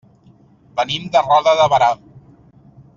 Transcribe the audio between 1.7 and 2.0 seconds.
Berà.